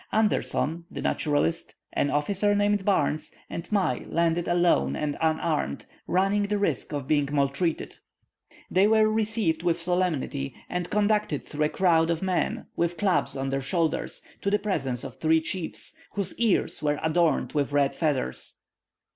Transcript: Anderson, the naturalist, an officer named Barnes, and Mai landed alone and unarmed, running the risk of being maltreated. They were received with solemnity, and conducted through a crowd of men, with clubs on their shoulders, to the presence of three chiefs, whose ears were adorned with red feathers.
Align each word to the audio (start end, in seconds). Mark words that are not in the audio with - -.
Anderson, 0.11 0.83
the 0.89 0.99
naturalist, 0.99 1.75
an 1.93 2.09
officer 2.09 2.55
named 2.55 2.83
Barnes, 2.83 3.35
and 3.51 3.71
Mai 3.71 4.03
landed 4.09 4.47
alone 4.47 4.95
and 4.95 5.15
unarmed, 5.21 5.85
running 6.07 6.41
the 6.41 6.57
risk 6.57 6.91
of 6.91 7.07
being 7.07 7.29
maltreated. 7.31 7.97
They 8.71 8.87
were 8.87 9.07
received 9.11 9.61
with 9.61 9.79
solemnity, 9.79 10.55
and 10.67 10.89
conducted 10.89 11.45
through 11.45 11.65
a 11.65 11.69
crowd 11.69 12.09
of 12.09 12.23
men, 12.23 12.65
with 12.75 12.97
clubs 12.97 13.37
on 13.37 13.49
their 13.51 13.61
shoulders, 13.61 14.23
to 14.41 14.49
the 14.49 14.57
presence 14.57 15.03
of 15.03 15.17
three 15.17 15.39
chiefs, 15.39 15.93
whose 16.13 16.33
ears 16.39 16.81
were 16.81 16.99
adorned 17.03 17.53
with 17.53 17.71
red 17.71 17.93
feathers. 17.93 18.55